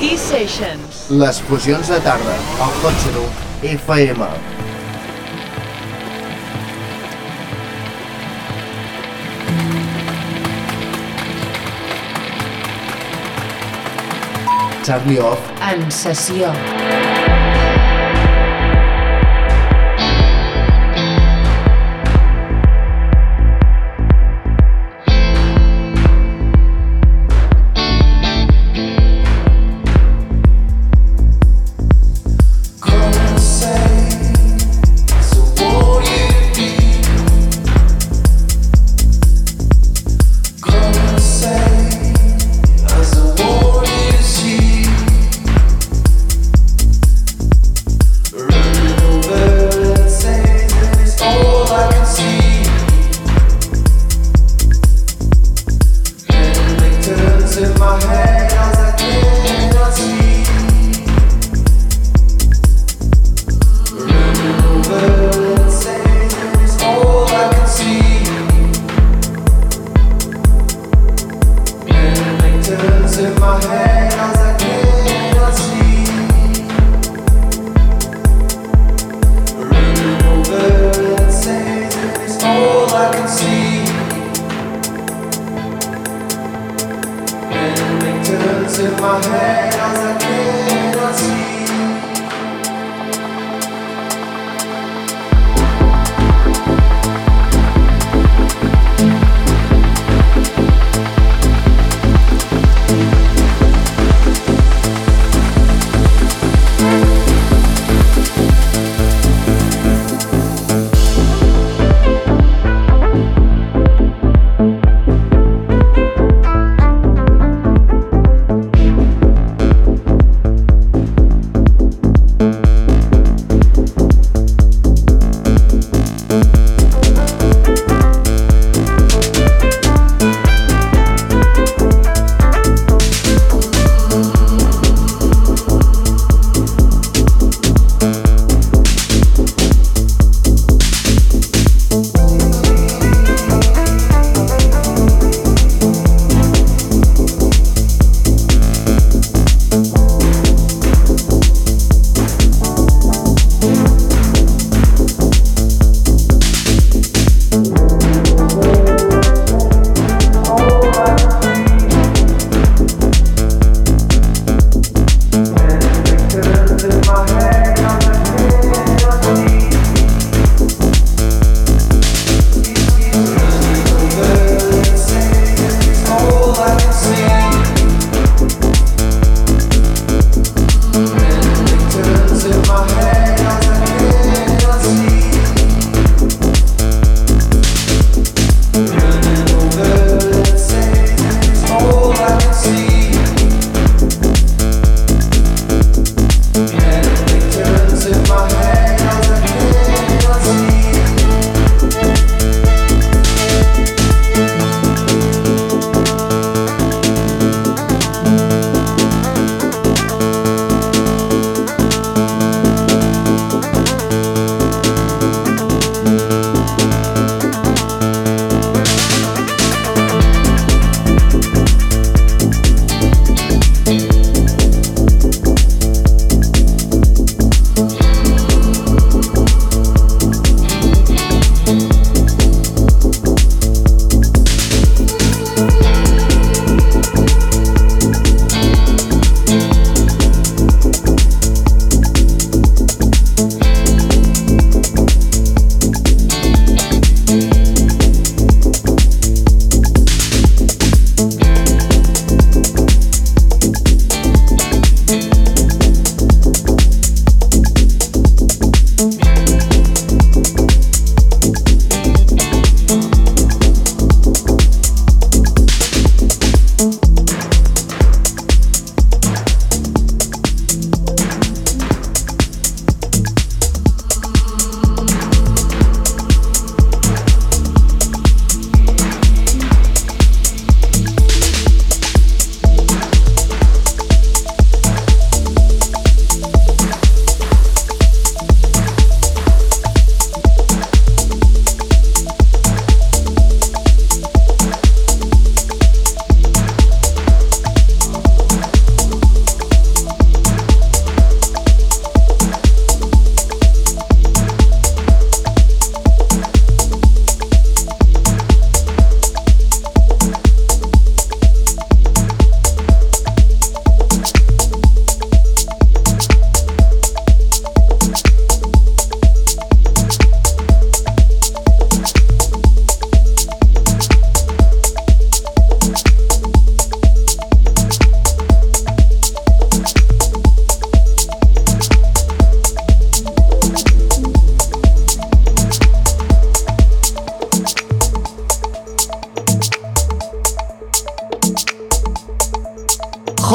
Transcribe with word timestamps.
T-Sessions. 0.00 1.06
Les 1.22 1.40
fusions 1.48 1.88
de 1.88 1.98
tarda, 2.04 2.36
al 2.60 2.76
Hot 2.82 3.08
FM. 3.62 4.28
Charlie 14.86 15.18
Off 15.18 15.40
en 15.72 15.90
sessió. 15.90 16.52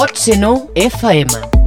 Hot 0.01 0.18
Seno 0.18 0.68
FM. 0.74 1.60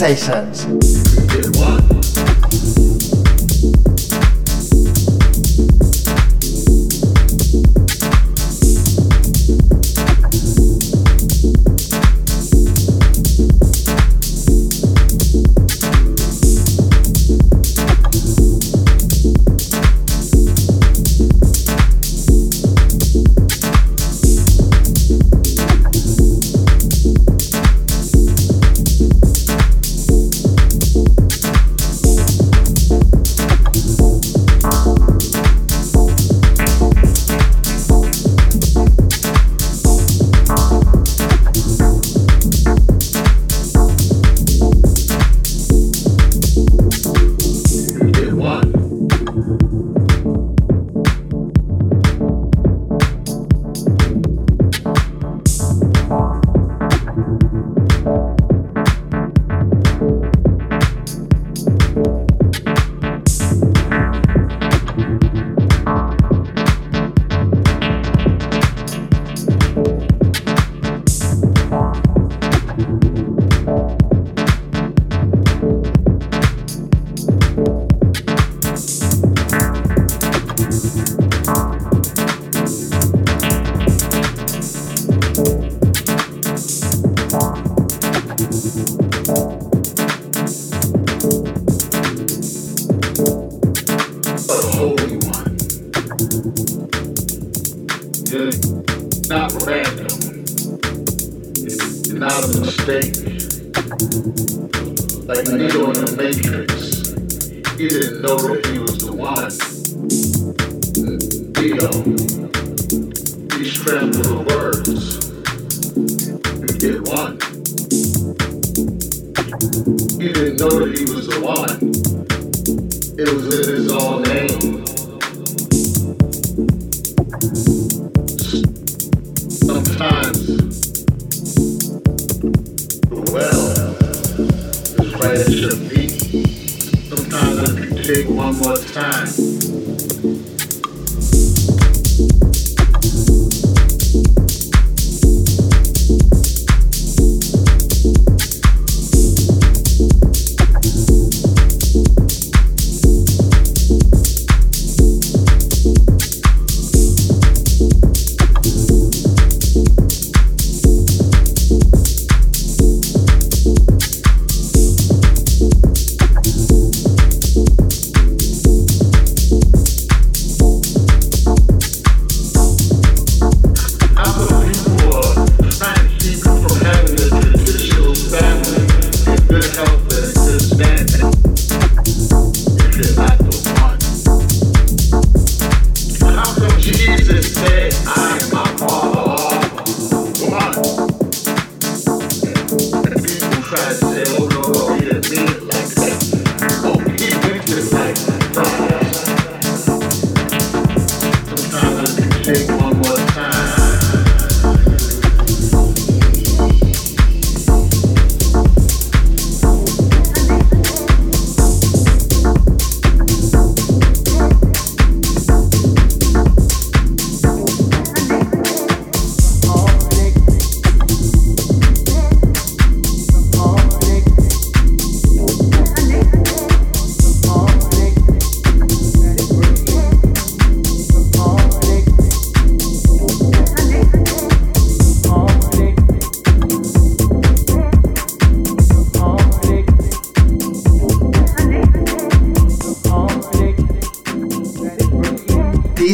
sensations. 0.00 0.89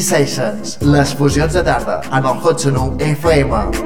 Sessions, 0.06 0.76
les 0.86 1.14
fusions 1.18 1.58
de 1.58 1.64
tarda, 1.66 1.98
amb 2.14 2.30
el 2.30 2.38
Hotsuno 2.46 2.86
FM. 3.10 3.85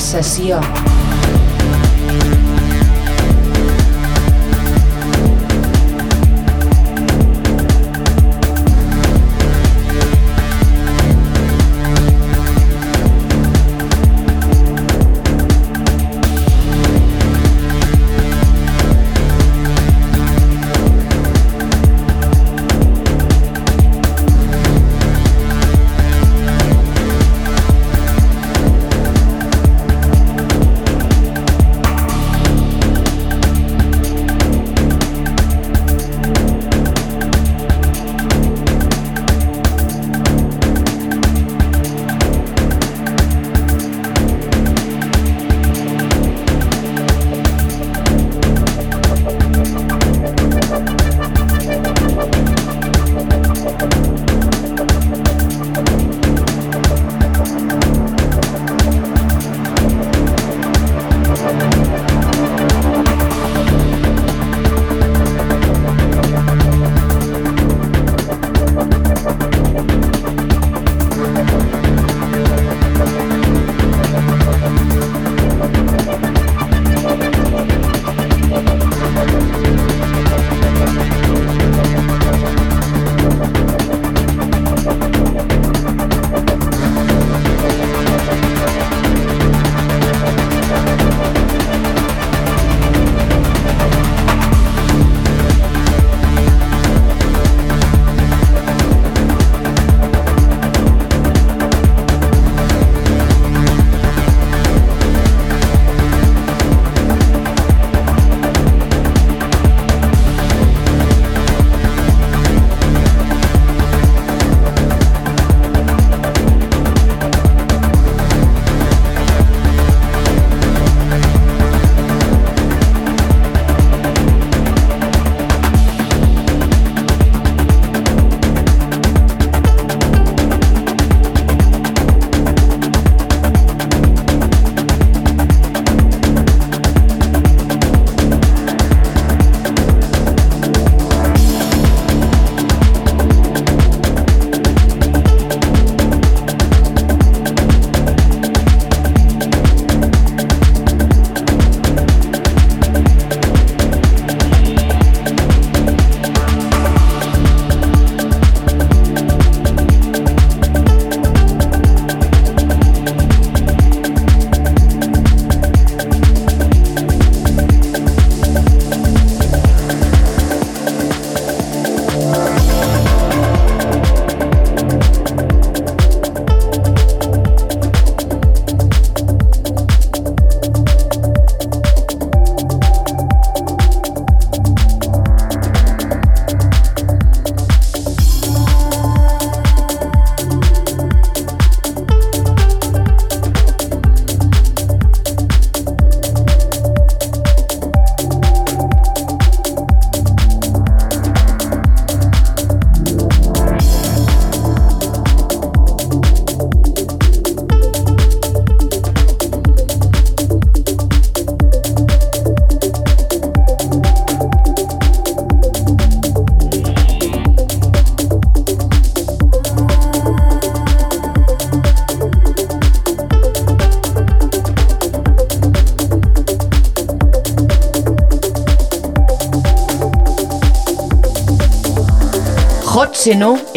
Sessió. 0.00 0.89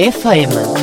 FM. 0.04 0.83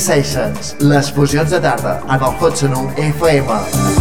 Sessions, 0.00 0.76
les 0.80 1.12
fusions 1.12 1.50
de 1.50 1.60
tarda 1.60 2.00
en 2.08 2.14
el 2.16 2.38
Hot 2.40 2.62
1 2.62 2.94
FM. 3.12 3.99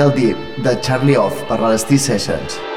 Real 0.00 0.12
Deep 0.14 0.62
de 0.64 0.72
Charlie 0.80 1.18
Off 1.20 1.44
per 1.50 1.60
les 1.60 1.84
T-Sessions. 1.84 2.69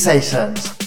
T-Sessions. 0.00 0.79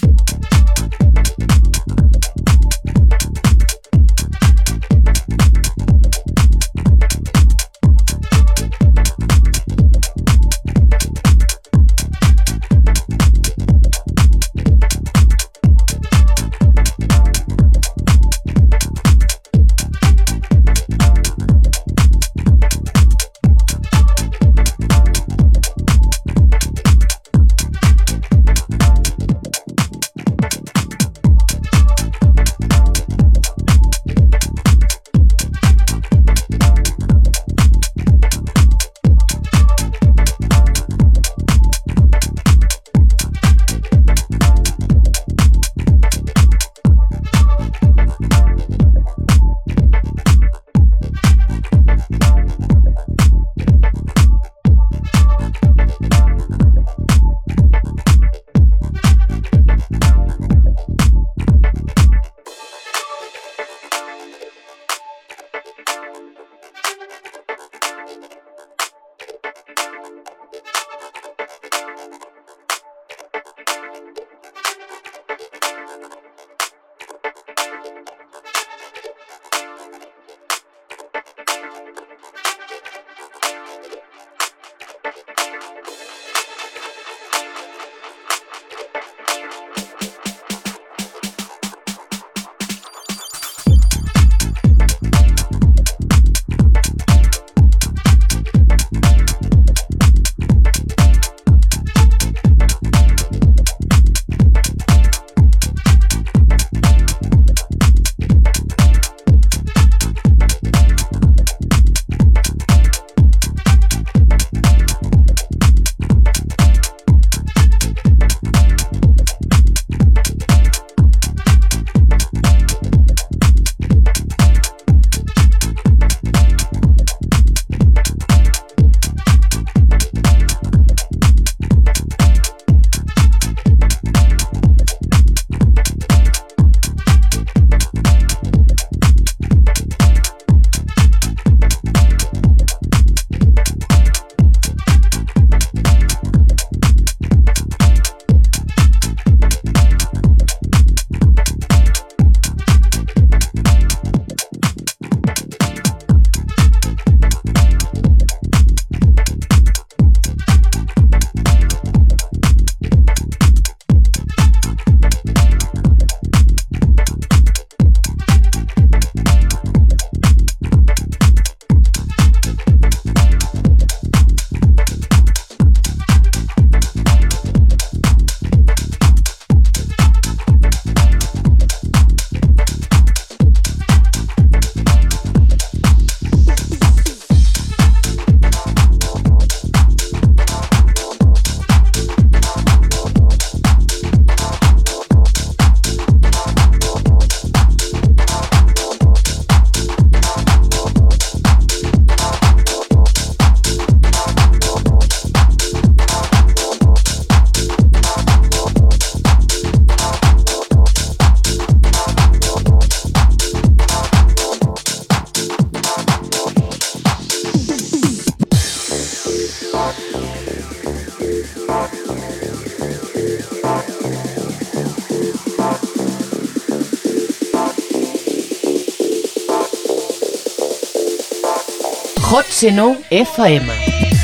Seno 232.64 232.96
FM. 233.10 234.23